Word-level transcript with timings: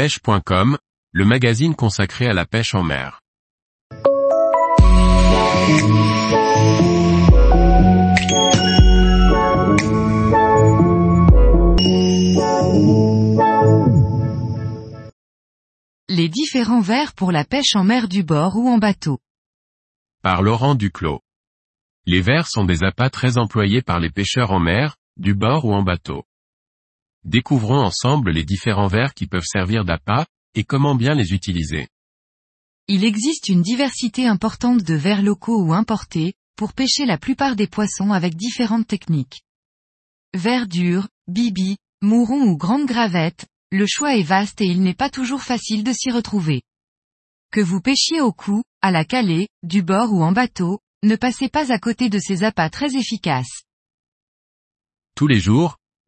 pêche.com, 0.00 0.78
le 1.12 1.24
magazine 1.26 1.74
consacré 1.74 2.26
à 2.26 2.32
la 2.32 2.46
pêche 2.46 2.74
en 2.74 2.82
mer. 2.82 3.20
Les 16.08 16.30
différents 16.30 16.80
vers 16.80 17.12
pour 17.12 17.30
la 17.30 17.44
pêche 17.44 17.76
en 17.76 17.84
mer 17.84 18.08
du 18.08 18.22
bord 18.22 18.56
ou 18.56 18.70
en 18.70 18.78
bateau. 18.78 19.18
Par 20.22 20.40
Laurent 20.40 20.76
Duclos. 20.76 21.20
Les 22.06 22.22
vers 22.22 22.46
sont 22.46 22.64
des 22.64 22.84
appâts 22.84 23.10
très 23.10 23.36
employés 23.36 23.82
par 23.82 24.00
les 24.00 24.08
pêcheurs 24.08 24.52
en 24.52 24.60
mer, 24.60 24.96
du 25.18 25.34
bord 25.34 25.66
ou 25.66 25.74
en 25.74 25.82
bateau. 25.82 26.24
Découvrons 27.24 27.80
ensemble 27.80 28.30
les 28.30 28.44
différents 28.44 28.88
vers 28.88 29.14
qui 29.14 29.26
peuvent 29.26 29.44
servir 29.44 29.84
d'appât, 29.84 30.26
et 30.54 30.64
comment 30.64 30.94
bien 30.94 31.14
les 31.14 31.32
utiliser. 31.32 31.88
Il 32.88 33.04
existe 33.04 33.48
une 33.48 33.62
diversité 33.62 34.26
importante 34.26 34.82
de 34.82 34.94
vers 34.94 35.22
locaux 35.22 35.62
ou 35.62 35.72
importés, 35.72 36.34
pour 36.56 36.72
pêcher 36.72 37.06
la 37.06 37.18
plupart 37.18 37.56
des 37.56 37.66
poissons 37.66 38.12
avec 38.12 38.34
différentes 38.34 38.86
techniques. 38.86 39.42
Vers 40.34 40.66
dur, 40.66 41.08
bibi, 41.28 41.76
mouron 42.02 42.42
ou 42.42 42.56
grande 42.56 42.86
gravette, 42.86 43.46
le 43.70 43.86
choix 43.86 44.16
est 44.16 44.22
vaste 44.22 44.60
et 44.60 44.66
il 44.66 44.82
n'est 44.82 44.94
pas 44.94 45.10
toujours 45.10 45.42
facile 45.42 45.84
de 45.84 45.92
s'y 45.92 46.10
retrouver. 46.10 46.62
Que 47.52 47.60
vous 47.60 47.80
pêchiez 47.80 48.20
au 48.20 48.32
cou, 48.32 48.62
à 48.82 48.90
la 48.90 49.04
calée, 49.04 49.48
du 49.62 49.82
bord 49.82 50.12
ou 50.12 50.22
en 50.22 50.32
bateau, 50.32 50.80
ne 51.02 51.16
passez 51.16 51.48
pas 51.48 51.72
à 51.72 51.78
côté 51.78 52.08
de 52.08 52.18
ces 52.18 52.44
appâts 52.44 52.70
très 52.70 52.96
efficaces. 52.96 53.62
Tous 55.14 55.26
les 55.26 55.40
jours, 55.40 55.76